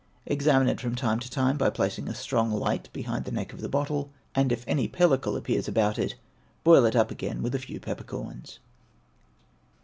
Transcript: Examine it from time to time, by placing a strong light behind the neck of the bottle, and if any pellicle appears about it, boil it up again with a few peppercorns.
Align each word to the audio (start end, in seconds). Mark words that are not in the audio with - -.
Examine 0.25 0.67
it 0.67 0.81
from 0.81 0.95
time 0.95 1.19
to 1.19 1.29
time, 1.29 1.59
by 1.59 1.69
placing 1.69 2.07
a 2.07 2.15
strong 2.15 2.49
light 2.51 2.89
behind 2.91 3.23
the 3.25 3.31
neck 3.31 3.53
of 3.53 3.61
the 3.61 3.69
bottle, 3.69 4.09
and 4.33 4.51
if 4.51 4.63
any 4.67 4.87
pellicle 4.87 5.37
appears 5.37 5.67
about 5.67 5.99
it, 5.99 6.15
boil 6.63 6.85
it 6.85 6.95
up 6.95 7.11
again 7.11 7.43
with 7.43 7.53
a 7.53 7.59
few 7.59 7.79
peppercorns. 7.79 8.57